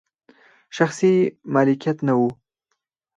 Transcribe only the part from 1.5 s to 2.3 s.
مالکیت نه و.